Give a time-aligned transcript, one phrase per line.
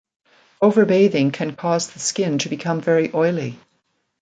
[0.63, 3.59] Over-bathing can cause the skin to become very oily.